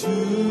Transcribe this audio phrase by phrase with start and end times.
[0.00, 0.49] to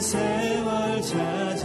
[0.00, 1.57] 세월 찾아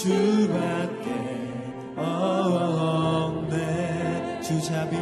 [0.00, 1.10] 주밖에
[1.94, 3.50] 없네.
[4.40, 4.96] 주자비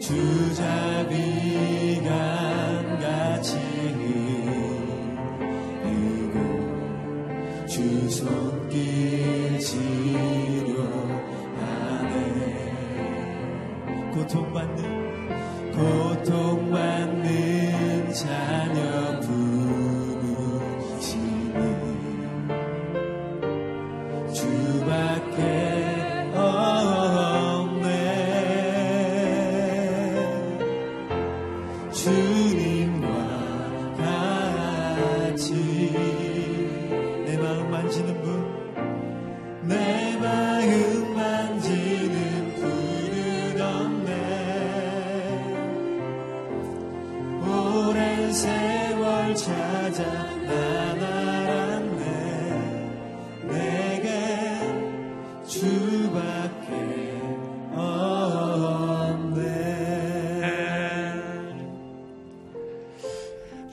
[0.00, 0.47] 주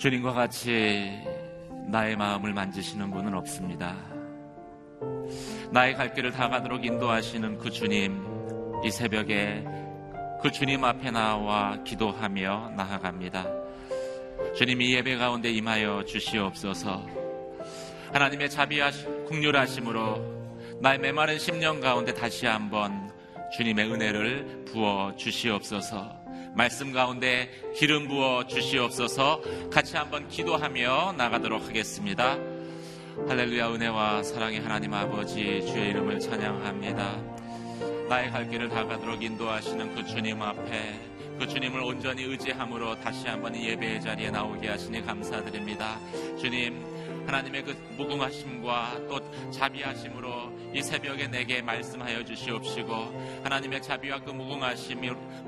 [0.06, 1.20] 주님과 같이
[1.88, 3.96] 나의 마음을 만지시는 분은 없습니다.
[5.72, 8.24] 나의 갈 길을 다 가도록 인도하시는 그 주님,
[8.84, 9.66] 이 새벽에
[10.44, 13.48] 그 주님 앞에 나와 기도하며 나아갑니다.
[14.56, 17.04] 주님 이 예배 가운데 임하여 주시옵소서.
[18.14, 23.12] 하나님의 자비하심, 국률하심으로 나의 메마른 10년 가운데 다시 한번
[23.58, 26.25] 주님의 은혜를 부어 주시옵소서.
[26.56, 29.42] 말씀 가운데 기름 부어 주시옵소서.
[29.70, 32.38] 같이 한번 기도하며 나가도록 하겠습니다.
[33.28, 37.22] 할렐루야 은혜와 사랑의 하나님 아버지 주의 이름을 찬양합니다.
[38.08, 40.98] 나의 갈 길을 다 가도록 인도하시는 그 주님 앞에
[41.38, 46.00] 그 주님을 온전히 의지함으로 다시 한번 이 예배의 자리에 나오게 하시니 감사드립니다.
[46.40, 46.82] 주님
[47.26, 55.02] 하나님의 그 무궁하심과 또 자비하심으로 이 새벽에 내게 말씀하여 주시옵시고 하나님의 자비와 그 무궁하심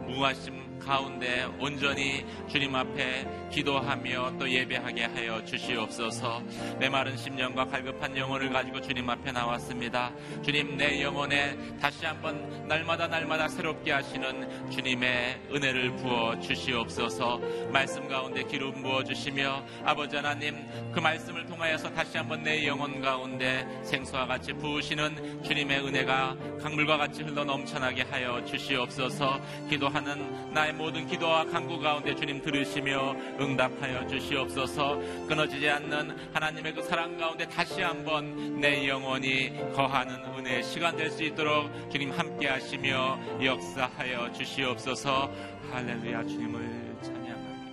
[0.05, 6.41] 무궁하심 가운데 온전히 주님 앞에 기도하며 또 예배하게 하여 주시옵소서.
[6.79, 10.11] 메마른 심령과 갈급한 영혼을 가지고 주님 앞에 나왔습니다.
[10.43, 17.39] 주님 내 영혼에 다시 한번 날마다 날마다 새롭게 하시는 주님의 은혜를 부어 주시옵소서.
[17.71, 23.65] 말씀 가운데 기름 부어 주시며 아버지 하나님 그 말씀을 통하여서 다시 한번 내 영혼 가운데
[23.83, 29.39] 생수와 같이 부으시는 주님의 은혜가 강물과 같이 흘러 넘쳐나게 하여 주시옵소서.
[29.69, 34.99] 기도하는 나의 모든 기도와 간구 가운데 주님 들으시며 응답하여 주시옵소서.
[35.25, 41.23] 끊어지지 않는 하나님의 그 사랑 가운데 다시 한번 내 영혼이 거하는 은혜의 시간 될 수
[41.23, 45.31] 있도록 주님 함께 하시며 역사하여 주시옵소서.
[45.71, 47.71] 할렐루야 주님을 찬양합니다.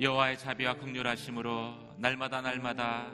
[0.00, 3.12] 여호와의 자비와 극률하심으로 날마다 날마다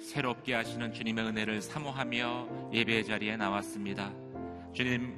[0.00, 4.12] 새롭게 하시는 주님의 은혜를 사모하며 예배의 자리에 나왔습니다.
[4.72, 5.12] 주님,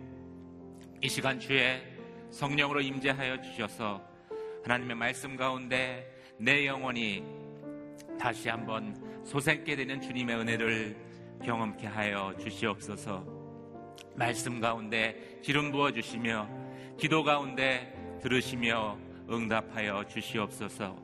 [1.02, 1.82] 이 시간 주에
[2.30, 4.02] 성령으로 임재하여 주셔서
[4.64, 7.22] 하나님의 말씀 가운데 내 영혼이
[8.18, 10.96] 다시 한번 소생게 되는 주님의 은혜를
[11.44, 13.26] 경험케 하여 주시옵소서.
[14.14, 16.48] 말씀 가운데 기름 부어 주시며
[16.98, 20.96] 기도 가운데 들으시며 응답하여 주시옵소서.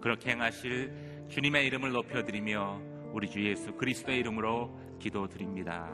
[0.00, 2.80] 그렇게 행하실 주님의 이름을 높여 드리며
[3.12, 5.90] 우리 주 예수 그리스도의 이름으로 기도드립니다.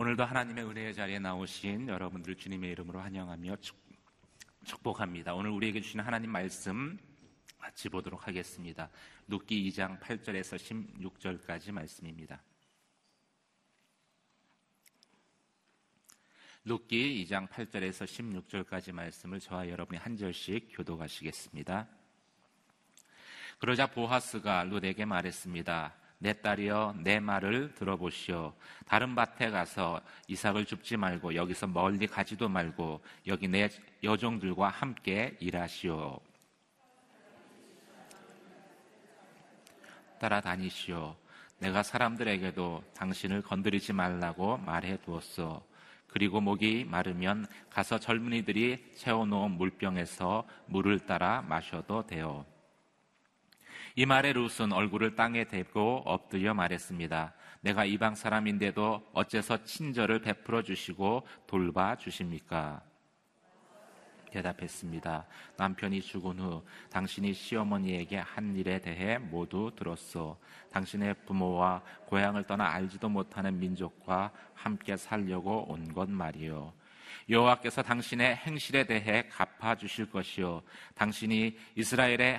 [0.00, 3.56] 오늘도 하나님의 은혜의 자리에 나오신 여러분들 주님의 이름으로 환영하며
[4.64, 5.34] 축복합니다.
[5.34, 6.96] 오늘 우리에게 주신 하나님 말씀
[7.58, 8.90] 같이 보도록 하겠습니다.
[9.26, 10.54] 눕기 2장 8절에서
[11.00, 12.40] 16절까지 말씀입니다.
[16.64, 21.88] 눕기 2장 8절에서 16절까지 말씀을 저와 여러분이 한 절씩 교도하시겠습니다.
[23.58, 26.07] 그러자 보하스가 룻에게 말했습니다.
[26.18, 28.52] 내 딸이여 내 말을 들어보시오.
[28.86, 33.68] 다른 밭에 가서 이삭을 줍지 말고 여기서 멀리 가지도 말고 여기 내
[34.02, 36.20] 여종들과 함께 일하시오.
[40.18, 41.14] 따라다니시오.
[41.60, 45.62] 내가 사람들에게도 당신을 건드리지 말라고 말해 두었소.
[46.08, 52.44] 그리고 목이 마르면 가서 젊은이들이 채워놓은 물병에서 물을 따라 마셔도 돼요.
[53.98, 57.34] 이 말에 룻은 얼굴을 땅에 대고 엎드려 말했습니다.
[57.62, 62.80] 내가 이방 사람인데도 어째서 친절을 베풀어 주시고 돌봐 주십니까?
[64.30, 65.26] 대답했습니다.
[65.56, 70.38] 남편이 죽은 후 당신이 시어머니에게 한 일에 대해 모두 들었소.
[70.70, 76.72] 당신의 부모와 고향을 떠나 알지도 못하는 민족과 함께 살려고 온 것 말이요.
[77.28, 80.62] 여호와께서 당신의 행실에 대해 갚아 주실 것이요.
[80.94, 82.38] 당신이 이스라엘의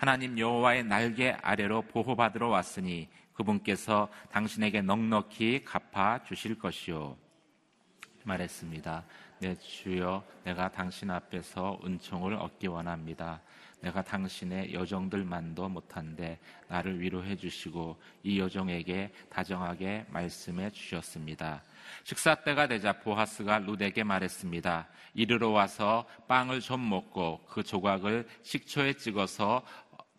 [0.00, 7.18] 하나님 여호와의 날개 아래로 보호받으러 왔으니 그분께서 당신에게 넉넉히 갚아 주실 것이요.
[8.24, 9.04] 말했습니다.
[9.40, 13.42] 내 주여, 내가 당신 앞에서 은총을 얻기 원합니다.
[13.82, 16.38] 내가 당신의 여정들만도 못한데
[16.68, 21.62] 나를 위로해 주시고 이 여정에게 다정하게 말씀해 주셨습니다.
[22.04, 24.88] 식사 때가 되자 보하스가 룻에게 말했습니다.
[25.14, 29.62] 이르러 와서 빵을 좀 먹고 그 조각을 식초에 찍어서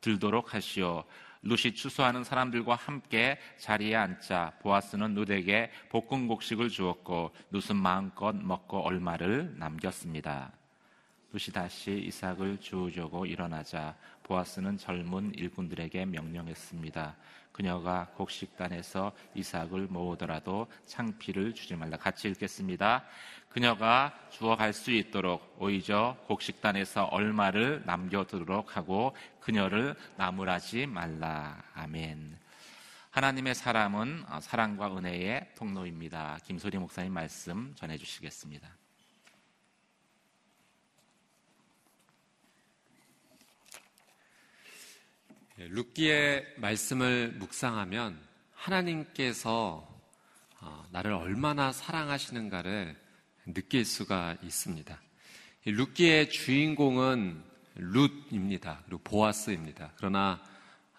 [0.02, 1.04] 들도록 하시오.
[1.44, 9.56] 룻이 추수하는 사람들과 함께 자리에 앉자 보아스는 룻에게 볶은 곡식을 주었고 룻은 마음껏 먹고 얼마를
[9.58, 10.52] 남겼습니다.
[11.34, 17.16] 룻이 다시 이삭을 주우려고 일어나자 보아스는 젊은 일꾼들에게 명령했습니다.
[17.52, 21.98] 그녀가 곡식단에서 이삭을 모으더라도 창피를 주지 말라.
[21.98, 23.04] 같이 읽겠습니다.
[23.50, 31.62] 그녀가 주어 갈 수 있도록 오히려 곡식단에서 얼마를 남겨두도록 하고 그녀를 나무라지 말라.
[31.74, 32.40] 아멘.
[33.12, 36.40] 하나님의 사람은 사랑과 은혜의 통로입니다.
[36.46, 38.81] 김소리 목사님 말씀 전해주시겠습니다.
[45.70, 48.20] 룻기의 말씀을 묵상하면
[48.54, 49.88] 하나님께서
[50.60, 52.96] 어, 나를 얼마나 사랑하시는가를
[53.54, 55.02] 느낄 수가 있습니다.
[55.66, 57.44] 룻기의 주인공은
[57.76, 58.82] 룻입니다.
[58.86, 59.94] 그리고 보아스입니다.
[59.98, 60.42] 그러나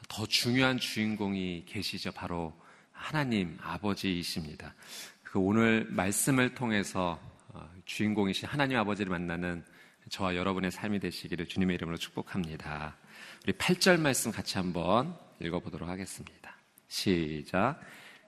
[0.09, 2.12] 더 중요한 주인공이 계시죠.
[2.12, 2.52] 바로
[2.90, 4.75] 하나님 아버지이십니다.
[5.23, 9.64] 그 오늘 말씀을 통해서 어, 주인공이신 하나님 아버지를 만나는
[10.11, 12.97] 저와 여러분의 삶이 되시기를 주님의 이름으로 축복합니다.
[13.44, 16.56] 우리 8절 말씀 같이 한번 읽어보도록 하겠습니다.
[16.87, 17.80] 시작.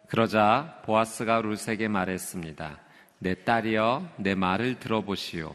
[0.09, 2.80] 그러자 보아스가 룰세게 말했습니다.
[3.21, 5.54] 내 딸이여, 내 말을 들어보시오.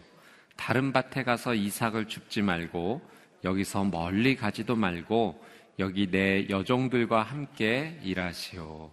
[0.56, 3.02] 다른 밭에 가서 이삭을 줍지 말고
[3.44, 5.44] 여기서 멀리 가지도 말고
[5.80, 8.92] 여기 내 여종들과 함께 일하시오.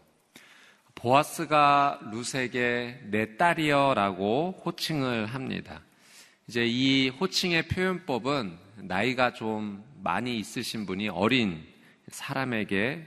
[0.97, 5.83] 보아스가 룻에게 내 딸이여라고 호칭을 합니다.
[6.49, 11.61] 이제 이 호칭의 표현법은 나이가 좀 많이 있으신 분이 어린
[12.07, 13.05] 사람에게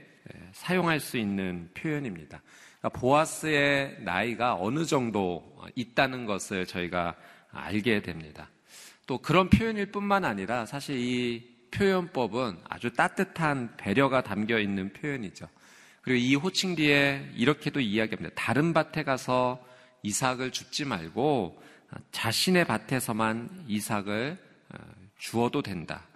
[0.52, 2.42] 사용할 수 있는 표현입니다.
[2.78, 7.16] 그러니까 보아스의 나이가 어느 정도 있다는 것을 저희가
[7.50, 8.50] 알게 됩니다.
[9.06, 15.48] 또 그런 표현일 뿐만 아니라 사실 이 표현법은 아주 따뜻한 배려가 담겨 있는 표현이죠.
[16.02, 18.34] 그리고 이 호칭 뒤에 이렇게도 이야기합니다.
[18.34, 19.64] 다른 밭에 가서
[20.02, 21.69] 이삭을 줍지 말고
[22.12, 24.38] 자신의 밭에서만 이삭을
[24.74, 24.78] 어,
[25.18, 26.06] 주어도 된다.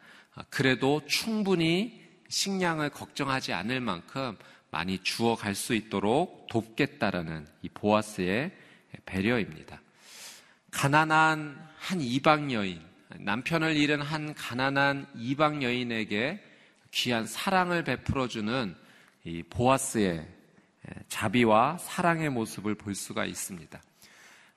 [0.50, 4.36] 그래도 충분히 식량을 걱정하지 않을 만큼
[4.70, 8.50] 많이 주어 갈 수 있도록 돕겠다라는 이 보아스의
[9.06, 9.80] 배려입니다.
[10.72, 12.80] 가난한 한 이방 여인,
[13.20, 16.42] 남편을 잃은 한 가난한 이방 여인에게
[16.90, 18.74] 귀한 사랑을 베풀어주는
[19.24, 20.26] 이 보아스의
[21.08, 23.80] 자비와 사랑의 모습을 볼 수가 있습니다.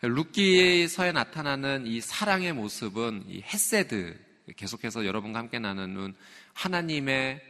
[0.01, 4.17] 룻기에서의 나타나는 이 사랑의 모습은 이 헤세드,
[4.55, 6.15] 계속해서 여러분과 함께 나누는
[6.53, 7.41] 하나님의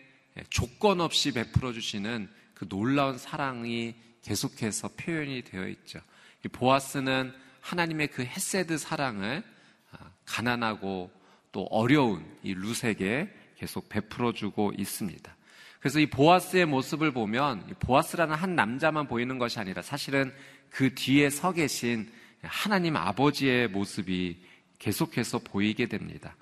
[0.50, 6.00] 조건 없이 베풀어 주시는 그 놀라운 사랑이 계속해서 표현이 되어 있죠.
[6.46, 9.44] 이 보아스는 하나님의 그 헤세드 사랑을
[9.92, 11.12] 아, 가난하고
[11.52, 15.36] 또 어려운 이 룻에게 계속 베풀어 주고 있습니다.
[15.80, 20.34] 그래서 이 보아스의 모습을 보면 보아스라는 한 남자만 보이는 것이 아니라 사실은
[20.70, 22.12] 그 뒤에 서 계신
[22.50, 24.42] 하나님 아버지의 모습이
[24.80, 26.36] 계속해서 보이게 됩니다.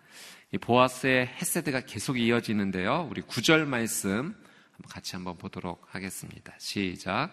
[0.51, 3.07] 이 보아스의 헤세드가 계속 이어지는데요.
[3.09, 4.35] 우리 구절 말씀
[4.89, 6.53] 같이 한번 보도록 하겠습니다.
[6.57, 7.31] 시작.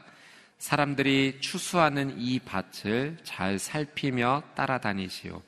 [0.58, 5.42] 사람들이 추수하는 이 밭을 잘 살피며 따라다니시오.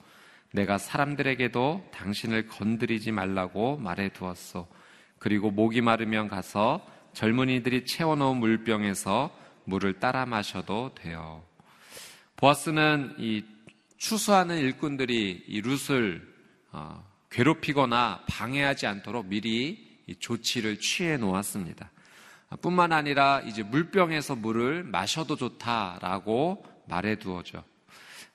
[0.52, 4.68] 내가 사람들에게도 당신을 건드리지 말라고 말해 두었소.
[5.18, 11.44] 그리고 목이 마르면 가서 젊은이들이 채워놓은 물병에서 물을 따라 마셔도 돼요.
[12.36, 13.44] 보아스는 이
[13.96, 16.26] 추수하는 일꾼들이 이 룻을
[16.72, 21.90] 어, 괴롭히거나 방해하지 않도록 미리 조치를 취해 놓았습니다.
[22.60, 27.64] 뿐만 아니라 이제 물병에서 물을 마셔도 좋다라고 말해 두어져.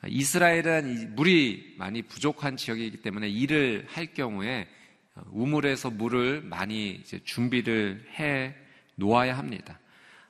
[0.07, 4.67] 이스라엘은 물이 많이 부족한 지역이기 때문에 일을 할 경우에
[5.27, 8.55] 우물에서 물을 많이 준비를 해
[8.95, 9.79] 놓아야 합니다.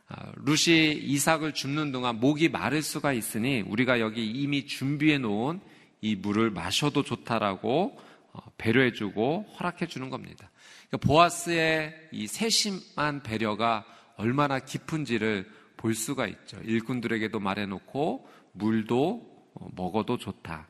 [0.10, 5.62] 아, 루시 이삭을 줍는 동안 목이 마를 수가 있으니 우리가 여기 이미 준비해 놓은
[6.02, 8.00] 이 물을 마셔도 좋다라고
[8.34, 10.50] 어, 배려해주고 허락해주는 겁니다.
[10.88, 13.86] 그러니까 보아스의 이 세심한 배려가
[14.18, 15.48] 얼마나 깊은지를
[15.78, 16.58] 볼 수가 있죠.
[16.64, 20.68] 일꾼들에게도 말해놓고 물도 어, 먹어도 좋다.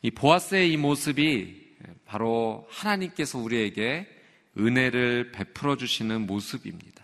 [0.00, 1.64] 이 보아스의 이 모습이
[2.06, 4.08] 바로 하나님께서 우리에게
[4.56, 7.03] 은혜를 베풀어 주시는 모습입니다.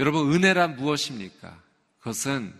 [0.00, 1.56] 여러분, 은혜란 무엇입니까?
[2.00, 2.52] 그것은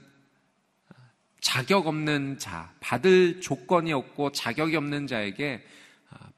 [1.41, 5.67] 자격 없는 자, 받을 조건이 없고 자격이 없는 자에게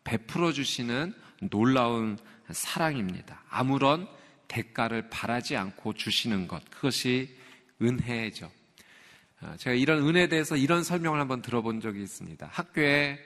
[0.04, 1.12] 베풀어 주시는
[1.50, 2.16] 놀라운
[2.50, 3.42] 사랑입니다.
[3.50, 4.08] 아무런
[4.48, 6.64] 대가를 바라지 않고 주시는 것.
[6.70, 7.36] 그것이
[7.82, 8.50] 은혜죠.
[9.58, 12.48] 제가 이런 은혜에 대해서 이런 설명을 한번 들어본 적이 있습니다.
[12.50, 13.18] 학교에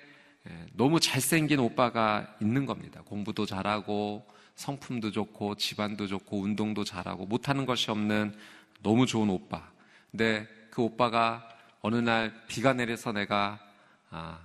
[0.73, 3.03] 너무 잘생긴 오빠가 있는 겁니다.
[3.05, 4.27] 공부도 잘하고
[4.61, 8.35] 성품도 좋고 집안도 좋고 운동도 잘하고 못하는 것이 없는
[8.83, 9.71] 너무 좋은 오빠.
[10.11, 11.49] 근데 그 오빠가
[11.81, 13.59] 어느 날 비가 내려서 내가
[14.11, 14.39] 아,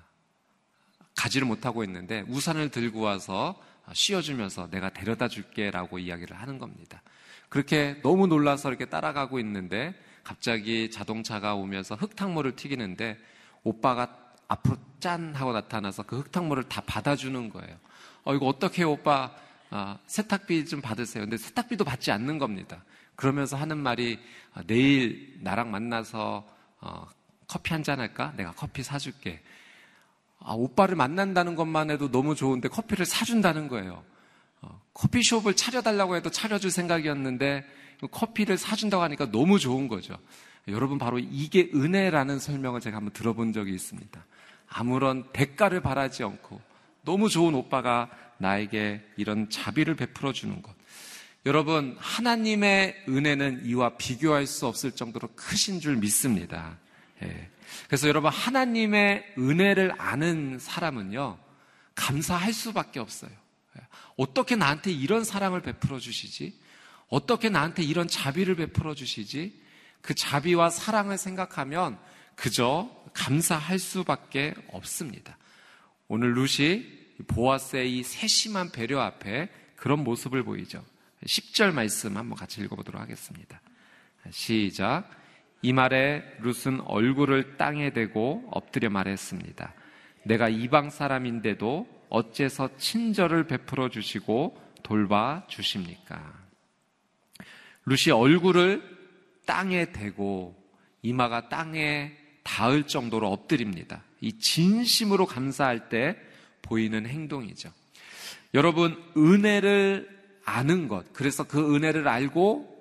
[1.15, 7.01] 가지를 못하고 있는데 우산을 들고 와서 씌워주면서 내가 데려다 줄게라고 이야기를 하는 겁니다.
[7.49, 9.93] 그렇게 너무 놀라서 이렇게 따라가고 있는데
[10.23, 13.19] 갑자기 자동차가 오면서 흙탕물을 튀기는데
[13.63, 14.17] 오빠가
[14.47, 17.77] 앞으로 짠 하고 나타나서 그 흙탕물을 다 받아주는 거예요.
[18.23, 19.35] 어, 이거 어떻게 오빠?
[19.69, 21.23] 아, 세탁비 좀 받으세요.
[21.23, 22.83] 근데 세탁비도 받지 않는 겁니다.
[23.15, 24.19] 그러면서 하는 말이
[24.53, 26.47] 아, 내일 나랑 만나서
[26.81, 27.07] 어,
[27.47, 28.33] 커피 한 잔 할까?
[28.37, 29.41] 내가 커피 사줄게.
[30.39, 34.03] 아, 오빠를 만난다는 것만 해도 너무 좋은데 커피를 사준다는 거예요.
[34.61, 37.65] 어, 커피숍을 차려달라고 해도 차려줄 생각이었는데
[38.11, 40.17] 커피를 사준다고 하니까 너무 좋은 거죠.
[40.67, 44.25] 여러분 바로 이게 은혜라는 설명을 제가 한번 들어본 적이 있습니다.
[44.67, 46.59] 아무런 대가를 바라지 않고
[47.05, 50.75] 너무 좋은 오빠가 나에게 이런 자비를 베풀어 주는 것.
[51.45, 56.77] 여러분, 하나님의 은혜는 이와 비교할 수 없을 정도로 크신 줄 믿습니다.
[57.21, 57.49] 예.
[57.87, 61.37] 그래서 여러분, 하나님의 은혜를 아는 사람은요,
[61.93, 63.31] 감사할 수밖에 없어요.
[63.77, 63.81] 예.
[64.17, 66.59] 어떻게 나한테 이런 사랑을 베풀어 주시지?
[67.09, 69.61] 어떻게 나한테 이런 자비를 베풀어 주시지?
[70.01, 71.97] 그 자비와 사랑을 생각하면
[72.35, 75.37] 그저 감사할 수밖에 없습니다.
[76.07, 80.83] 오늘 루시 보아스의 이 세심한 배려 앞에 그런 모습을 보이죠.
[81.25, 83.61] 10절 말씀 한번 같이 읽어보도록 하겠습니다.
[84.29, 85.09] 시작.
[85.61, 89.73] 이 말에 룻은 얼굴을 땅에 대고 엎드려 말했습니다.
[90.23, 96.33] 내가 이방 사람인데도 어째서 친절을 베풀어 주시고 돌봐 주십니까?
[97.85, 98.83] 룻이 얼굴을
[99.45, 100.55] 땅에 대고
[101.01, 104.03] 이마가 땅에 닿을 정도로 엎드립니다.
[104.25, 106.17] 이 진심으로 감사할 때
[106.63, 107.71] 보이는 행동이죠.
[108.55, 110.09] 여러분, 은혜를
[110.43, 112.73] 아는 것, 그래서 그 은혜를 알고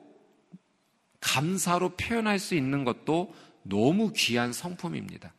[1.21, 5.35] 감사로 표현할 수 있는 것도 너무 귀한 성품입니다.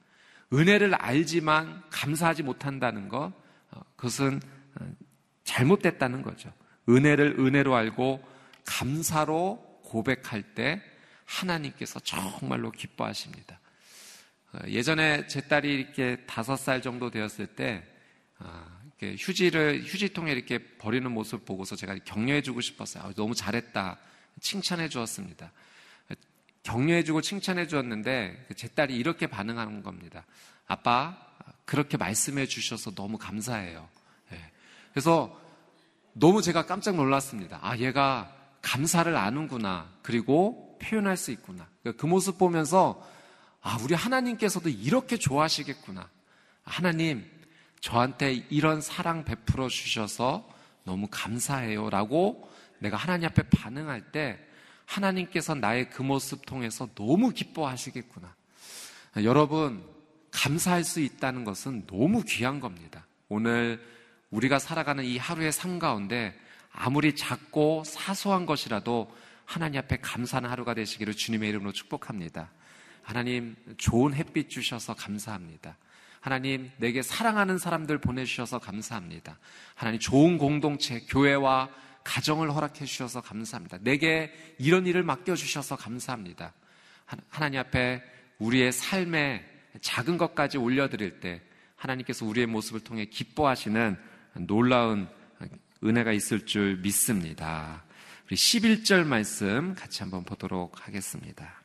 [0.54, 3.34] 은혜를 알지만 감사하지 못한다는 것,
[3.72, 4.40] 어, 그것은
[4.80, 4.88] 어,
[5.44, 6.54] 잘못됐다는 거죠.
[6.88, 8.24] 은혜를 은혜로 알고
[8.64, 10.84] 감사로 고백할 때
[11.26, 13.60] 하나님께서 정말로 기뻐하십니다.
[14.56, 17.84] 어, 예전에 제 딸이 이렇게 다섯 살 정도 되었을 때
[19.00, 23.04] 이렇게 휴지를 휴지통에 이렇게 버리는 모습 보고서 제가 격려해주고 싶었어요.
[23.04, 23.98] 아, 너무 잘했다.
[24.42, 25.52] 칭찬해 주었습니다.
[26.64, 30.26] 격려해주고 칭찬해 주었는데 제 딸이 이렇게 반응하는 겁니다.
[30.68, 31.18] 아빠
[31.66, 33.88] 그렇게 말씀해 주셔서 너무 감사해요.
[34.32, 34.52] 네.
[34.92, 35.40] 그래서
[36.14, 37.60] 너무 제가 깜짝 놀랐습니다.
[37.62, 39.92] 아 얘가 감사를 아는구나.
[40.02, 41.68] 그리고 표현할 수 있구나.
[41.98, 43.02] 그 모습 보면서
[43.66, 46.08] 아 우리 하나님께서도 이렇게 좋아하시겠구나.
[46.64, 47.28] 하나님
[47.80, 50.48] 저한테 이런 사랑 베풀어 주셔서
[50.84, 51.90] 너무 감사해요.
[51.90, 52.48] 라고
[52.78, 54.40] 내가 하나님 앞에 반응할 때
[54.86, 58.36] 하나님께서 나의 그 모습 통해서 너무 기뻐하시겠구나.
[59.24, 59.84] 여러분,
[60.30, 63.08] 감사할 수 있다는 것은 너무 귀한 겁니다.
[63.30, 63.84] 오늘
[64.30, 66.40] 우리가 살아가는 이 하루의 삶 가운데
[66.72, 69.12] 아무리 작고 사소한 것이라도
[69.44, 72.52] 하나님 앞에 감사하는 하루가 되시기를 주님의 이름으로 축복합니다.
[73.06, 75.78] 하나님 좋은 햇빛 주셔서 감사합니다.
[76.20, 79.38] 하나님, 내게 사랑하는 사람들 보내주셔서 감사합니다.
[79.76, 81.70] 하나님, 좋은 공동체, 교회와
[82.04, 83.78] 가정을 허락해 주셔서 감사합니다.
[83.82, 86.54] 내게 이런 일을 맡겨주셔서 감사합니다.
[87.30, 88.02] 하나님 앞에
[88.40, 89.46] 우리의 삶의
[89.82, 91.44] 작은 것까지 올려드릴 때
[91.76, 93.96] 하나님께서 우리의 모습을 통해 기뻐하시는
[94.48, 95.08] 놀라운
[95.84, 97.84] 은혜가 있을 줄 믿습니다.
[98.26, 101.65] 우리 11절 말씀 같이 한번 보도록 하겠습니다.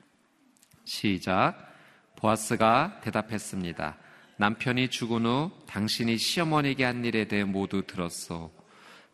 [0.90, 1.72] 시작.
[2.16, 3.96] 보아스가 대답했습니다.
[4.38, 8.50] 남편이 죽은 후 당신이 시어머니에게 한 일에 대해 모두 들었소.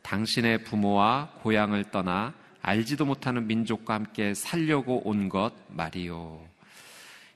[0.00, 6.42] 당신의 부모와 고향을 떠나 알지도 못하는 민족과 함께 살려고 온 것 말이요.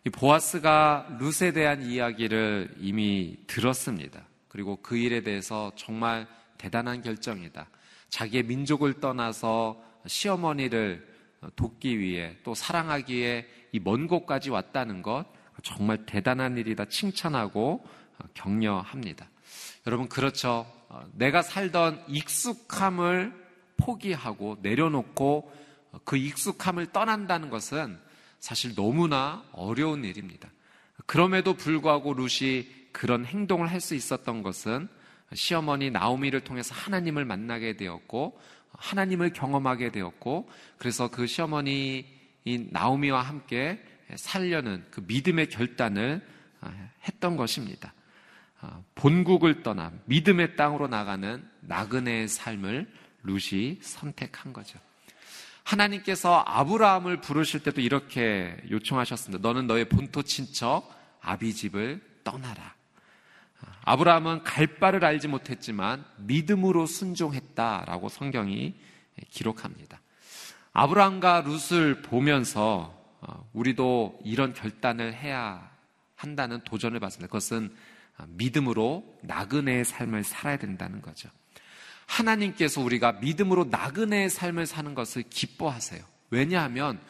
[0.07, 4.23] 이 보아스가 룻에 대한 이야기를 이미 들었습니다.
[4.49, 6.27] 그리고 그 일에 대해서 정말
[6.57, 7.69] 대단한 결정이다.
[8.09, 11.07] 자기의 민족을 떠나서 시어머니를
[11.57, 15.25] 돕기 위해 또 사랑하기 위해 이 먼 곳까지 왔다는 것
[15.63, 17.85] 정말 대단한 일이다 칭찬하고
[18.19, 19.29] 어, 격려합니다.
[19.87, 20.67] 여러분 그렇죠.
[20.89, 23.33] 어, 내가 살던 익숙함을
[23.77, 25.53] 포기하고 내려놓고
[25.93, 27.99] 어, 그 익숙함을 떠난다는 것은
[28.39, 30.49] 사실 너무나 어려운 일입니다.
[31.07, 34.89] 그럼에도 불구하고 룻이 그런 행동을 할 수 있었던 것은
[35.35, 38.41] 시어머니 나오미를 통해서 하나님을 만나게 되었고
[38.73, 43.83] 하나님을 경험하게 되었고 그래서 그 시어머니 나오미와 함께
[44.17, 46.27] 살려는 그 믿음의 결단을
[46.61, 46.73] 아,
[47.07, 47.95] 했던 것입니다.
[48.61, 52.91] 아, 본국을 떠나 믿음의 땅으로 나가는 나그네의 삶을
[53.23, 54.79] 룻이 선택한 거죠.
[55.65, 59.47] 하나님께서 아브라함을 부르실 때도 이렇게 요청하셨습니다.
[59.47, 62.75] 너는 너의 본토 친척 아비집을 떠나라.
[63.85, 68.75] 아브라함은 갈 바를 알지 못했지만 믿음으로 순종했다라고 성경이
[69.31, 70.01] 기록합니다.
[70.73, 75.71] 아브라함과 룻을 보면서 어, 우리도 이런 결단을 해야
[76.15, 77.27] 한다는 도전을 받습니다.
[77.29, 77.75] 그것은
[78.29, 81.29] 믿음으로 나그네의 삶을 살아야 된다는 거죠.
[82.07, 86.03] 하나님께서 우리가 믿음으로 나그네의 삶을 사는 것을 기뻐하세요.
[86.31, 87.01] 왜냐하면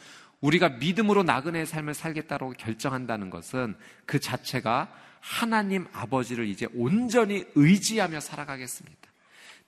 [0.40, 8.99] 우리가 믿음으로 나그네의 삶을 살겠다고 결정한다는 것은 그 자체가 하나님 아버지를 이제 온전히 의지하며 살아가겠습니다.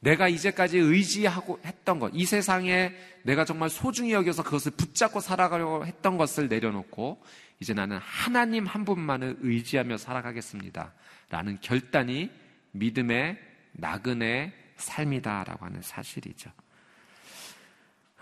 [0.02, 6.16] 내가 이제까지 의지하고 했던 것, 이 세상에 내가 정말 소중히 여겨서 그것을 붙잡고 살아가려고 했던
[6.16, 7.22] 것을 내려놓고
[7.60, 10.92] 이제 나는 하나님 한 분만을 의지하며 살아가겠습니다.
[11.30, 12.30] 라는 결단이
[12.72, 13.38] 믿음의
[13.74, 16.50] 나그네 삶이다라고 하는 사실이죠.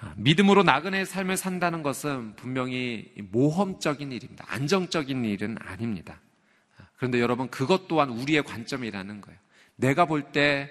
[0.00, 4.44] 아, 믿음으로 나그네의 삶을 산다는 것은 분명히 모험적인 일입니다.
[4.48, 6.20] 안정적인 일은 아닙니다.
[6.76, 9.38] 아, 그런데 여러분, 그것 또한 우리의 관점이라는 거예요.
[9.76, 10.70] 내가 볼때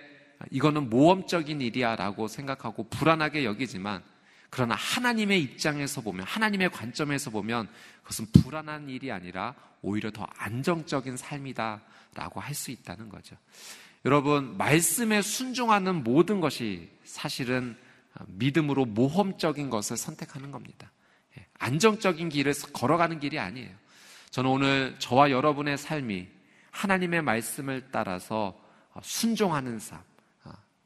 [0.51, 4.03] 이거는 모험적인 일이야 라고 생각하고 불안하게 여기지만
[4.49, 7.67] 그러나 하나님의 입장에서 보면, 하나님의 관점에서 보면
[8.01, 11.81] 그것은 불안한 일이 아니라 오히려 더 안정적인 삶이다
[12.15, 13.35] 라고 할 수 있다는 거죠.
[14.05, 17.77] 여러분, 말씀에 순종하는 모든 것이 사실은
[18.27, 20.91] 믿음으로 모험적인 것을 선택하는 겁니다.
[21.37, 23.69] 예, 안정적인 길을 걸어가는 길이 아니에요.
[24.31, 26.27] 저는 오늘 저와 여러분의 삶이
[26.71, 28.59] 하나님의 말씀을 따라서
[29.01, 30.03] 순종하는 삶, 어,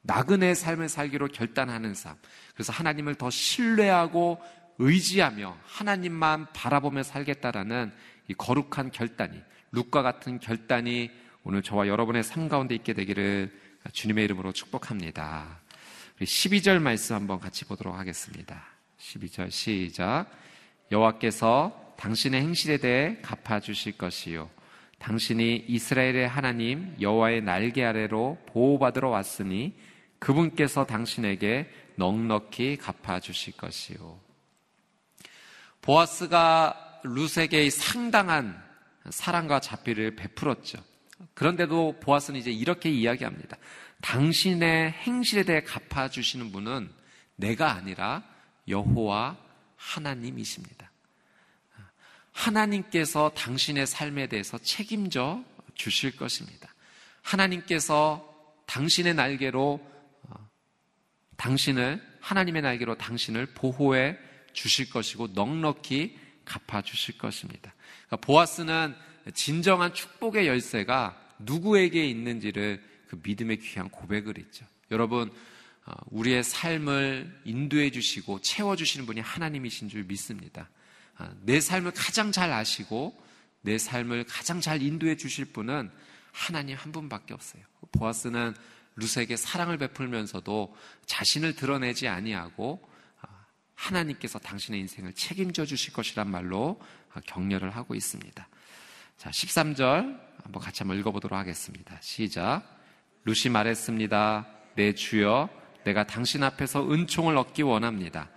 [0.03, 2.15] 나그네 삶을 살기로 결단하는 삶,
[2.53, 4.41] 그래서 하나님을 더 신뢰하고
[4.77, 7.91] 의지하며 하나님만 바라보며 살겠다라는
[8.27, 11.11] 이 거룩한 결단이, 룩과 같은 결단이
[11.43, 13.51] 오늘 저와 여러분의 삶 가운데 있게 되기를
[13.91, 15.59] 주님의 이름으로 축복합니다.
[16.21, 18.63] 12절 말씀 한번 같이 보도록 하겠습니다.
[18.99, 20.27] 12절 시작.
[20.91, 24.49] 여호와께서 당신의 행실에 대해 갚아 주실 것이요
[24.99, 29.75] 당신이 이스라엘의 하나님 여호와의 날개 아래로 보호받으러 왔으니
[30.23, 34.21] 그분께서 당신에게 넉넉히 갚아 주실 것이요.
[35.81, 38.57] 보아스가 루세에게 상당한
[39.09, 40.81] 사랑과 자비를 베풀었죠.
[41.33, 43.57] 그런데도 보아스는 이제 이렇게 이야기합니다.
[44.01, 46.89] 당신의 행실에 대해 갚아주시는 분은
[47.35, 48.23] 내가 아니라
[48.69, 49.37] 여호와
[49.75, 50.89] 하나님이십니다.
[52.31, 55.43] 하나님께서 당신의 삶에 대해서 책임져
[55.75, 56.73] 주실 것입니다.
[57.21, 58.25] 하나님께서
[58.67, 59.93] 당신의 날개로 어,
[61.43, 64.17] 당신을 하나님의 날개로 당신을 보호해
[64.53, 67.73] 주실 것이고 넉넉히 갚아 주실 것입니다.
[68.07, 68.95] 그러니까 보아스는
[69.33, 74.65] 진정한 축복의 열쇠가 누구에게 있는지를 그 믿음의 귀한 고백을 했죠.
[74.89, 75.31] 여러분,
[75.85, 80.69] 어, 우리의 삶을 인도해 주시고 채워 주시는 분이 하나님이신 줄 믿습니다.
[81.19, 83.21] 어, 내 삶을 가장 잘 아시고
[83.61, 85.91] 내 삶을 가장 잘 인도해 주실 분은
[86.31, 87.63] 하나님 한 분밖에 없어요.
[87.91, 88.55] 보아스는
[88.95, 90.75] 루스에게 사랑을 베풀면서도
[91.05, 92.81] 자신을 드러내지 아니하고
[93.21, 93.27] 어,
[93.75, 96.79] 하나님께서 당신의 인생을 책임져 주실 것이란 말로
[97.25, 98.47] 격려를 하고 있습니다.
[99.17, 101.97] 자, 13절 한번 같이 한번 읽어보도록 하겠습니다.
[102.01, 102.63] 시작.
[103.25, 104.47] 루시 말했습니다.
[104.75, 105.49] 내 주여,
[105.83, 108.29] 내가 당신 앞에서 은총을 얻기 원합니다.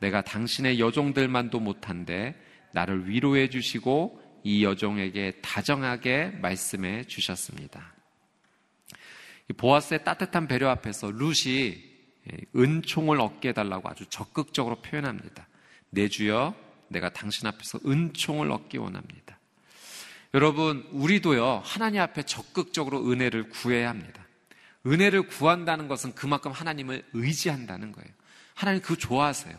[0.00, 2.34] 내가 당신의 여종들만도 못한데
[2.72, 7.93] 나를 위로해 주시고 이 여종에게 다정하게 말씀해 주셨습니다.
[9.52, 11.92] 보아스의 따뜻한 배려 앞에서 루시
[12.56, 15.46] 은총을 얻게 해달라고 아주 적극적으로 표현합니다.
[15.90, 16.54] 내 주여,
[16.88, 19.38] 내가 당신 앞에서 은총을 얻기 원합니다.
[20.32, 24.26] 여러분, 우리도요, 하나님 앞에 적극적으로 은혜를 구해야 합니다.
[24.86, 28.08] 은혜를 구한다는 것은 그만큼 하나님을 의지한다는 거예요.
[28.54, 29.56] 하나님 그거 좋아하세요.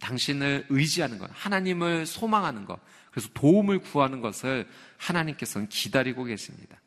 [0.00, 2.78] 당신을 의지하는 것, 하나님을 소망하는 것,
[3.10, 6.78] 그래서 도움을 구하는 것을 하나님께서는 기다리고 계십니다.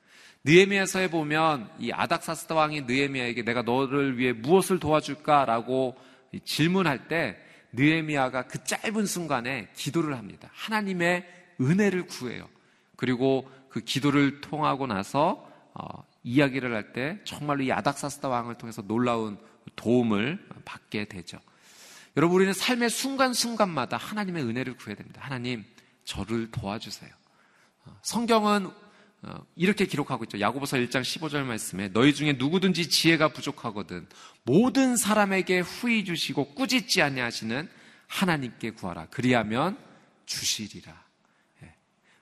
[0.45, 5.97] 느에미아서에 보면 이 아닥사스다 왕이 느에미아에게 내가 너를 위해 무엇을 도와줄까라고
[6.45, 7.37] 질문할 때
[7.73, 10.49] 느에미아가 그 짧은 순간에 기도를 합니다.
[10.53, 11.27] 하나님의
[11.61, 12.47] 은혜를 구해요.
[12.95, 19.37] 그리고 그 기도를 통하고 나서 어, 이야기를 할 때 정말로 이 아닥사스다 왕을 통해서 놀라운
[19.75, 21.37] 도움을 받게 되죠.
[22.17, 25.21] 여러분 우리는 삶의 순간순간마다 하나님의 은혜를 구해야 됩니다.
[25.23, 25.63] 하나님
[26.05, 27.11] 저를 도와주세요.
[27.85, 28.88] 어, 성경은 어,
[29.55, 30.39] 이렇게 기록하고 있죠.
[30.39, 34.07] 야고보서 1장 15절 말씀에 너희 중에 누구든지 지혜가 부족하거든
[34.43, 37.69] 모든 사람에게 후히 주시고 꾸짖지 아니하시는
[38.07, 39.07] 하나님께 구하라.
[39.07, 39.77] 그리하면
[40.25, 41.09] 주시리라.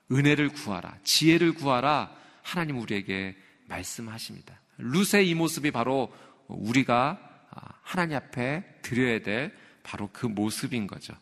[0.10, 4.58] 은혜를 구하라, 지혜를 구하라, 하나님 우리에게 말씀하십니다.
[4.78, 6.14] 루세이 모습이 바로
[6.48, 7.20] 우리가
[7.82, 11.14] 하나님 앞에 드려야 될 바로 그 모습인 거죠.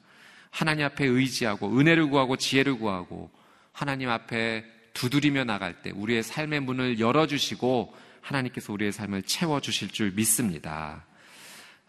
[0.51, 3.31] 하나님 앞에 의지하고 은혜를 구하고 지혜를 구하고
[3.71, 4.63] 하나님 앞에
[4.95, 11.05] 두드리며 나갈 때 우리의 삶의 문을 열어주시고 하나님께서 우리의 삶을 채워주실 줄 믿습니다.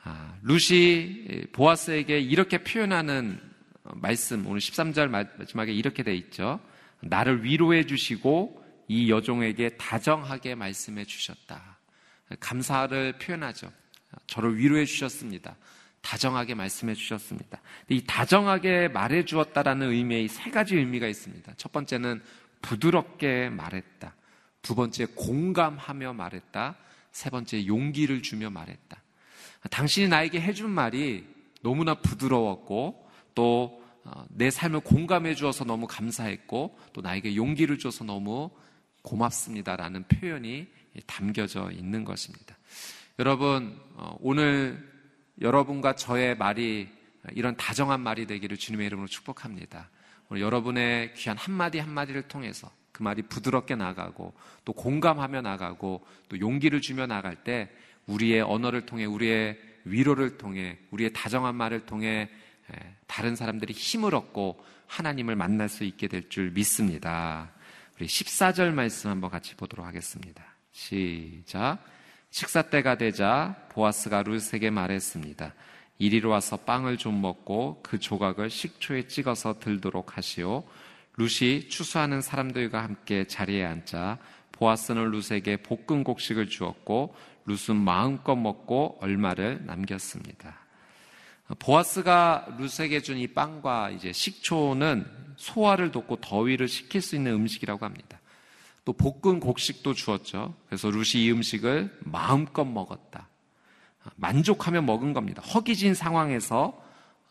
[0.05, 3.41] 아, 루시 보아스에게 이렇게 표현하는
[3.95, 6.61] 말씀, 오늘 13절 마지막에 이렇게 돼 있죠.
[7.01, 11.79] 나를 위로해 주시고 이 여종에게 다정하게 말씀해 주셨다.
[12.41, 13.73] 감사를 표현하죠.
[14.27, 15.57] 저를 위로해 주셨습니다.
[16.03, 17.61] 다정하게 말씀해 주셨습니다.
[17.89, 21.55] 이 다정하게 말해 주었다라는 의미의 세 가지 의미가 있습니다.
[21.57, 22.23] 첫 번째는
[22.63, 24.15] 부드럽게 말했다.
[24.63, 26.77] 두 번째 공감하며 말했다.
[27.13, 29.03] 세 번째 용기를 주며 말했다.
[29.71, 31.27] 당신이 나에게 해준 말이
[31.63, 38.51] 너무나 부드러웠고 또내 어, 삶을 공감해 주어서 너무 감사했고 또 나에게 용기를 줘서 너무
[39.03, 40.67] 고맙습니다라는 표현이
[41.07, 42.57] 담겨져 있는 것입니다.
[43.19, 44.93] 여러분 어, 오늘
[45.41, 46.89] 여러분과 저의 말이
[47.33, 49.91] 이런 다정한 말이 되기를 주님의 이름으로 축복합니다.
[50.31, 54.35] 여러분의 귀한 한마디 한마디를 통해서 그 말이 부드럽게 나가고
[54.65, 57.71] 또 공감하며 나가고 또 용기를 주며 나갈 때
[58.07, 62.31] 우리의 언어를 통해 우리의 위로를 통해 우리의 다정한 말을 통해
[63.07, 67.51] 다른 사람들이 힘을 얻고 하나님을 만날 수 있게 될 줄 믿습니다.
[67.97, 70.45] 우리 14절 말씀 한번 같이 보도록 하겠습니다.
[70.73, 71.79] 시작.
[72.31, 75.55] 식사 때가 되자 보아스가 룻에게 말했습니다.
[75.99, 80.65] 이리로 와서 빵을 좀 먹고 그 조각을 식초에 찍어서 들도록 하시오.
[81.17, 84.19] 룻이 추수하는 사람들과 함께 자리에 앉자
[84.53, 87.15] 보아스는 룻에게 볶은 곡식을 주었고
[87.47, 90.59] 룻은 마음껏 먹고 얼마를 남겼습니다.
[91.61, 95.07] 보아스가 룻에게 준 이 빵과 이제 식초는
[95.37, 98.21] 소화를 돕고 더위를 식힐 수 있는 음식이라고 합니다.
[98.85, 100.55] 또 볶은 곡식도 주었죠.
[100.67, 103.29] 그래서 루시 이 음식을 마음껏 먹었다.
[104.17, 105.43] 만족하며 먹은 겁니다.
[105.43, 106.81] 허기진 상황에서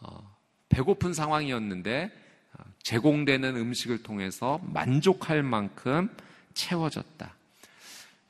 [0.01, 0.35] 어,
[0.69, 2.11] 배고픈 상황이었는데
[2.53, 6.09] 어, 제공되는 음식을 통해서 만족할 만큼
[6.53, 7.33] 채워졌다.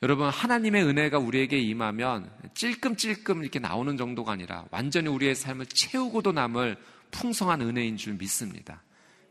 [0.02, 6.76] 여러분 하나님의 은혜가 우리에게 임하면 찔끔찔끔 이렇게 나오는 정도가 아니라 완전히 우리의 삶을 채우고도 남을
[7.10, 8.82] 풍성한 은혜인 줄 믿습니다.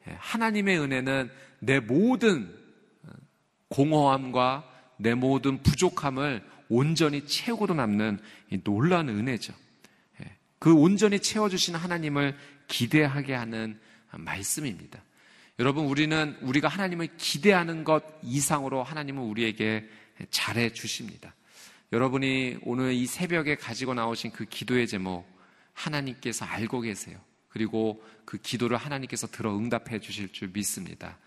[0.07, 2.65] 예, 하나님의 은혜는 내 모든
[3.69, 4.63] 공허함과
[4.97, 8.19] 내 모든 부족함을 온전히 채우고도 남는
[8.63, 9.53] 놀라운 은혜죠.
[10.21, 13.79] 예, 그 온전히 채워주신 하나님을 기대하게 하는
[14.11, 15.03] 말씀입니다.
[15.59, 19.87] 여러분, 우리는 우리가 하나님을 기대하는 것 이상으로 하나님은 우리에게
[20.29, 21.33] 잘해 주십니다.
[21.91, 25.25] 여러분이 오늘 이 새벽에 가지고 나오신 그 기도의 제목,
[25.73, 27.19] 하나님께서 알고 계세요.
[27.49, 31.17] 그리고 그 기도를 하나님께서 들어 응답해 주실 줄 믿습니다.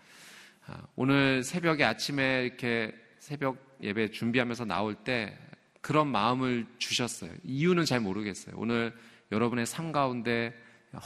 [0.67, 5.37] 아, 오늘 새벽에 아침에 이렇게 새벽 예배 준비하면서 나올 때
[5.81, 7.31] 그런 마음을 주셨어요.
[7.43, 8.55] 이유는 잘 모르겠어요.
[8.57, 8.93] 오늘
[9.31, 10.53] 여러분의 삶 가운데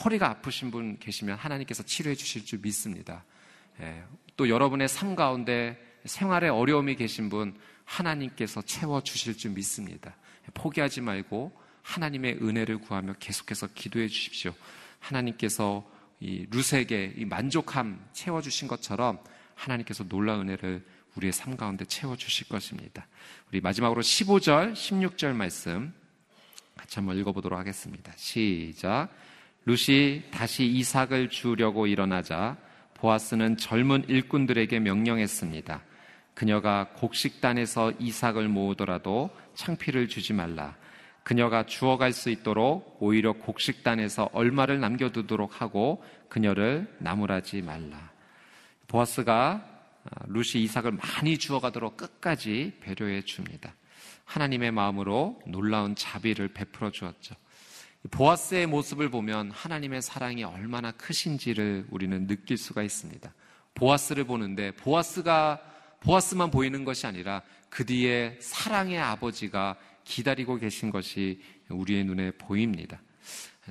[0.04, 3.26] 허리가 아프신 분 계시면 하나님께서 치료해 주실 줄 믿습니다.
[3.82, 4.04] 예,
[4.38, 10.16] 또 여러분의 삶 가운데 생활에 어려움이 계신 분 하나님께서 채워 주실 줄 믿습니다.
[10.54, 14.54] 포기하지 말고 하나님의 은혜를 구하며 계속해서 기도해 주십시오.
[15.00, 19.20] 하나님께서 이 루세에게 이 만족함 채워 주신 것처럼
[19.56, 23.08] 하나님께서 놀라운 은혜를 우리의 삶 가운데 채워주실 것입니다.
[23.49, 25.93] 우리 마지막으로 15절, 16절 말씀
[26.76, 28.12] 같이 한번 읽어보도록 하겠습니다.
[28.15, 29.10] 시작.
[29.65, 32.58] 루시 다시 이삭을 주려고 일어나자
[32.95, 35.82] 보아스는 젊은 일꾼들에게 명령했습니다.
[36.34, 40.76] 그녀가 곡식단에서 이삭을 모으더라도 창피를 주지 말라.
[41.23, 48.12] 그녀가 주어갈 수 있도록 오히려 곡식단에서 얼마를 남겨두도록 하고 그녀를 나무라지 말라.
[48.88, 49.73] 보아스가 아,
[50.28, 53.76] 루시 이삭을 많이 주어가도록 끝까지 배려해 줍니다.
[54.26, 57.36] 하나님의 마음으로 놀라운 자비를 베풀어 주었죠.
[58.12, 63.34] 보아스의 모습을 보면 하나님의 사랑이 얼마나 크신지를 우리는 느낄 수가 있습니다.
[63.76, 65.62] 보아스를 보는데 보아스가
[66.02, 73.02] 보아스만 보이는 것이 아니라 그 뒤에 사랑의 아버지가 기다리고 계신 것이 우리의 눈에 보입니다.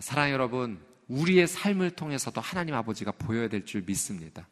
[0.01, 4.49] 사랑 여러분, 우리의 삶을 통해서도 하나님 아버지가 보여야 될 줄 믿습니다.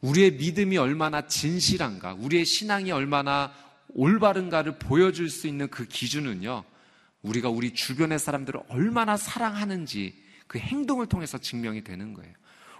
[0.00, 3.52] 우리의 믿음이 얼마나 진실한가, 우리의 신앙이 얼마나
[3.88, 6.64] 올바른가를 보여줄 수 있는 그 기준은요,
[7.22, 10.14] 우리가 우리 주변의 사람들을 얼마나 사랑하는지
[10.46, 12.32] 그 행동을 통해서 증명이 되는 거예요.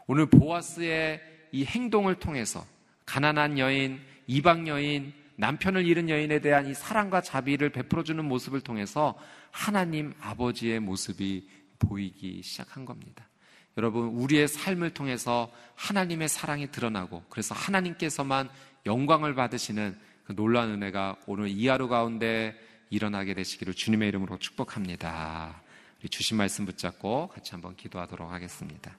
[0.07, 1.21] 오늘 보아스의
[1.53, 2.65] 이 행동을 통해서
[3.07, 9.19] 가난한 여인, 이방 여인, 남편을 잃은 여인에 대한 이 사랑과 자비를 베풀어주는 모습을 통해서
[9.51, 11.49] 하나님 아버지의 모습이
[11.79, 13.29] 보이기 시작한 겁니다.
[13.77, 18.49] 여러분, 우리의 삶을 통해서 하나님의 사랑이 드러나고 그래서 하나님께서만
[18.87, 22.59] 영광을 받으시는 그 놀라운 은혜가 오늘 이 하루 가운데
[22.89, 25.61] 일어나게 되시기를 주님의 이름으로 축복합니다.
[26.01, 28.97] 우리 주신 말씀 붙잡고 같이 한번 기도하도록 하겠습니다.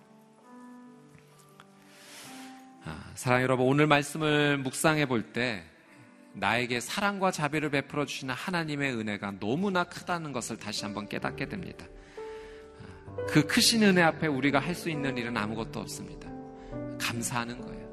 [2.85, 5.63] 아, 사랑 여러분, 오늘 말씀을 묵상해 볼 때
[6.33, 11.87] 나에게 사랑과 자비를 베풀어 주시는 하나님의 은혜가 너무나 크다는 것을 다시 한번 깨닫게 됩니다.
[13.17, 16.29] 아, 그 크신 은혜 앞에 우리가 할 수 있는 일은 아무것도 없습니다.
[16.99, 17.87] 감사하는 거예요.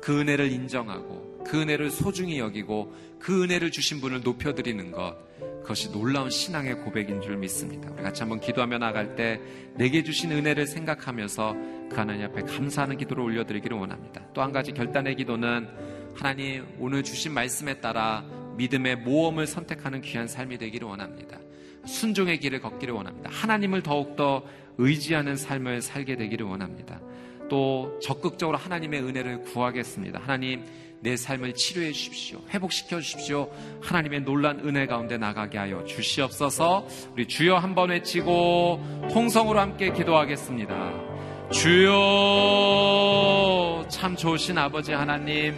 [0.00, 5.16] 그 은혜를 인정하고 그 은혜를 소중히 여기고 그 은혜를 주신 분을 높여드리는 것
[5.62, 7.90] 그것이 놀라운 신앙의 고백인 줄 믿습니다.
[7.92, 9.40] 우리 같이 한번 기도하며 나갈 때
[9.74, 11.54] 내게 주신 은혜를 생각하면서
[11.90, 14.22] 그 하나님 앞에 감사하는 기도를 올려드리기를 원합니다.
[14.32, 15.68] 또 한 가지 결단의 기도는
[16.14, 18.24] 하나님 오늘 주신 말씀에 따라
[18.56, 21.38] 믿음의 모험을 선택하는 귀한 삶이 되기를 원합니다.
[21.86, 23.30] 순종의 길을 걷기를 원합니다.
[23.32, 24.42] 하나님을 더욱더
[24.78, 27.00] 의지하는 삶을 살게 되기를 원합니다.
[27.48, 30.20] 또 적극적으로 하나님의 은혜를 구하겠습니다.
[30.20, 30.64] 하나님
[31.02, 32.38] 내 삶을 치료해 주십시오.
[32.50, 33.50] 회복시켜 주십시오.
[33.80, 36.86] 하나님의 놀란 은혜 가운데 나가게 하여 주시옵소서.
[37.14, 38.80] 우리 주여 한 번 외치고
[39.12, 40.92] 통성으로 함께 기도하겠습니다.
[42.50, 45.54] 주여 참 좋으신 아버지 하나님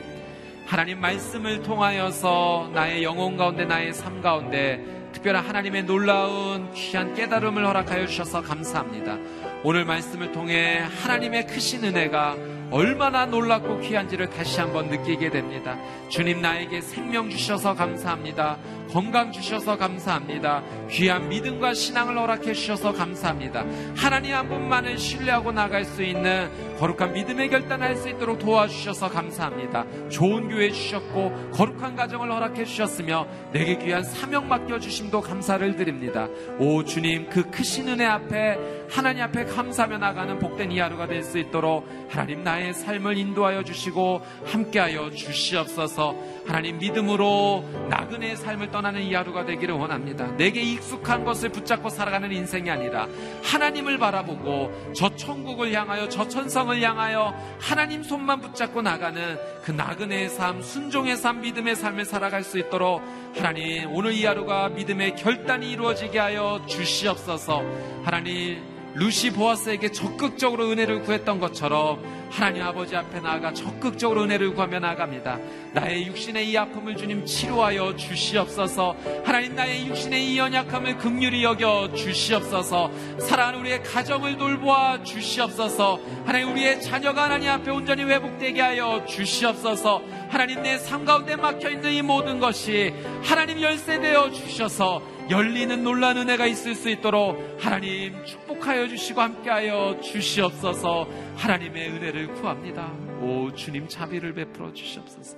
[0.67, 8.07] 하나님 말씀을 통하여서 나의 영혼 가운데 나의 삶 가운데 특별한 하나님의 놀라운 귀한 깨달음을 허락하여
[8.09, 9.17] 주셔서 감사합니다.
[9.63, 12.37] 오늘 말씀을 통해 하나님의 크신 은혜가
[12.73, 15.77] 얼마나 놀랍고 귀한지를 다시 한번 느끼게 됩니다.
[16.09, 18.57] 주님 나에게 생명 주셔서 감사합니다.
[18.91, 20.63] 건강 주셔서 감사합니다.
[20.91, 23.65] 귀한 믿음과 신앙을 허락해 주셔서 감사합니다.
[23.97, 29.85] 하나님 한 분만을 신뢰하고 나갈 수 있는 거룩한 믿음의 결단할 수 있도록 도와주셔서 감사합니다.
[30.11, 36.29] 좋은 교회 주셨고 거룩한 가정을 허락해 주셨으며 내게 귀한 사명 맡겨 주심도 감사를 드립니다.
[36.59, 38.59] 오 주님 그 크신 은혜 앞에
[38.91, 44.23] 하나님 앞에 감사하며 나가는 복된 이 하루가 될 수 있도록 하나님 나의 삶을 인도하여 주시고
[44.45, 46.15] 함께하여 주시옵소서.
[46.47, 50.27] 하나님 믿음으로 나그네의 삶을 떠나는 이 하루가 되기를 원합니다.
[50.37, 53.09] 내게 익숙한 것을 붙잡고 살아가는 인생이 아니라
[53.43, 60.61] 하나님을 바라보고 저 천국을 향하여 저 천성을 향하여 하나님 손만 붙잡고 나가는 그 나그네의 삶,
[60.63, 63.03] 순종의 삶, 믿음의 삶을 살아갈 수 있도록
[63.37, 67.63] 하나님 오늘 이 하루가 믿음의 결단이 이루어지게 하여 주시옵소서.
[68.05, 75.39] 하나님 루시 보아스에게 적극적으로 은혜를 구했던 것처럼 하나님 아버지 앞에 나아가 적극적으로 은혜를 구하며 나갑니다.
[75.75, 78.97] 나의 육신의 이 아픔을 주님 치료하여 주시옵소서.
[79.23, 82.91] 하나님 나의 육신의 이 연약함을 극률히 여겨 주시옵소서.
[83.21, 86.01] 사랑하는 우리의 가정을 돌보아 주시옵소서.
[86.25, 90.03] 하나님 우리의 자녀가 하나님 앞에 온전히 회복되게 하여 주시옵소서.
[90.31, 92.93] 하나님 내 삶 가운데 막혀 있는 이 모든 것이
[93.23, 101.07] 하나님 열쇠 되어 주셔서 열리는 놀란 은혜가 있을 수 있도록 하나님 축복하여 주시고 함께하여 주시옵소서
[101.37, 102.93] 하나님의 은혜를 구합니다.
[103.21, 105.37] 오 주님 자비를 베풀어 주시옵소서.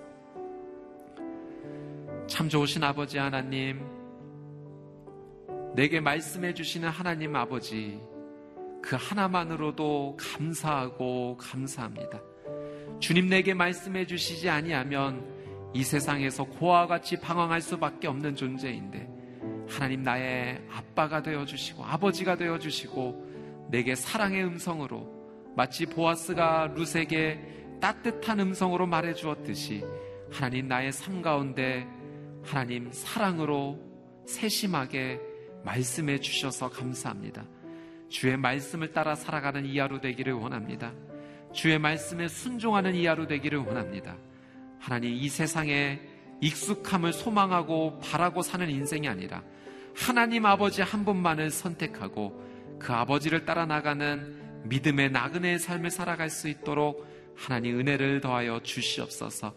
[2.26, 3.84] 참 좋으신 아버지 하나님,
[5.74, 8.00] 내게 말씀해 주시는 하나님 아버지,
[8.82, 12.20] 그 하나만으로도 감사하고 감사합니다.
[13.00, 15.24] 주님 내게 말씀해 주시지 아니하면
[15.74, 19.08] 이 세상에서 고와 같이 방황할 수밖에 없는 존재인데
[19.68, 25.23] 하나님 나의 아빠가 되어 주시고 아버지가 되어 주시고 내게 사랑의 음성으로
[25.56, 29.84] 마치 보아스가 룻에게 따뜻한 음성으로 말해 주었듯이
[30.32, 31.86] 하나님 나의 삶 가운데
[32.42, 33.78] 하나님 사랑으로
[34.26, 35.20] 세심하게
[35.64, 37.44] 말씀해 주셔서 감사합니다.
[38.08, 40.92] 주의 말씀을 따라 살아가는 이 하루 되기를 원합니다.
[41.52, 44.16] 주의 말씀에 순종하는 이 하루 되기를 원합니다.
[44.78, 46.00] 하나님 이 세상에
[46.40, 49.42] 익숙함을 소망하고 바라고 사는 인생이 아니라
[49.96, 52.42] 하나님 아버지 한 분만을 선택하고
[52.78, 59.54] 그 아버지를 따라 나가는 믿음의 나그네의 삶을 살아갈 수 있도록 하나님 은혜를 더하여 주시옵소서.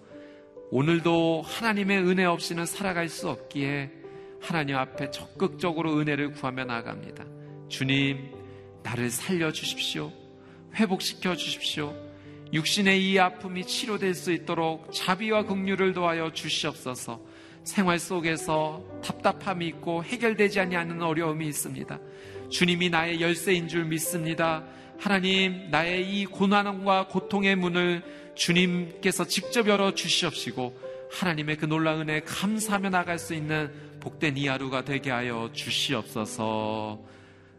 [0.69, 3.91] 오늘도 하나님의 은혜 없이는 살아갈 수 없기에
[4.41, 7.25] 하나님 앞에 적극적으로 은혜를 구하며 나갑니다.
[7.69, 8.31] 주님,
[8.83, 10.11] 나를 살려 주십시오.
[10.75, 11.93] 회복시켜 주십시오.
[12.53, 17.21] 육신의 이 아픔이 치료될 수 있도록 자비와 긍휼을 도하여 주시옵소서.
[17.63, 21.99] 생활 속에서 답답함이 있고 해결되지 않는 어려움이 있습니다.
[22.49, 24.63] 주님이 나의 열쇠인 줄 믿습니다.
[24.99, 32.89] 하나님, 나의 이 고난과 고통의 문을 주님께서 직접 열어 주시옵시고 하나님의 그 놀라운 은혜 감사하며
[32.89, 36.99] 나갈 수 있는 복된 이 하루가 되게 하여 주시옵소서.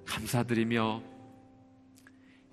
[0.05, 1.03] 감사드리며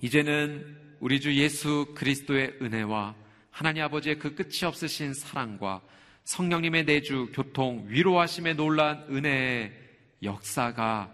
[0.01, 3.15] 이제는 우리 주 예수 그리스도의 은혜와
[3.49, 5.81] 하나님 아버지의 그 끝이 없으신 사랑과
[6.25, 9.71] 성령님의 내주, 교통, 위로하심의 놀란 은혜의
[10.23, 11.11] 역사가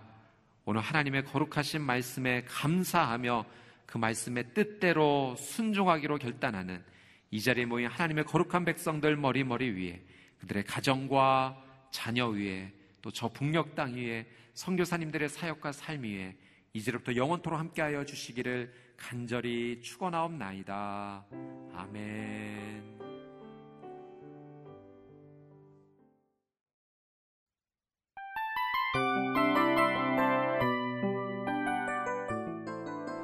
[0.65, 3.45] 오늘 하나님의 거룩하신 말씀에 감사하며
[3.92, 6.82] 그 말씀의 뜻대로 순종하기로 결단하는
[7.30, 10.02] 이 자리에 모인 하나님의 거룩한 백성들 머리머리 위에
[10.39, 11.62] 그들의 가정과
[11.92, 12.72] 자녀 위에
[13.02, 16.38] 또 저 북녘 땅 위에 성교사님들의 사역과 삶 위에
[16.72, 21.26] 이제부터 영원토록 함께하여 주시기를 간절히 축원하옵나이다.
[21.74, 23.01] 아멘.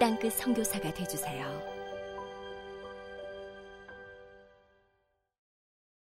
[0.00, 1.79] 땅끝 선교사가 되주세요.